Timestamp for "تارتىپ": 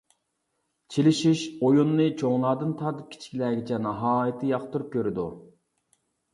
2.81-3.13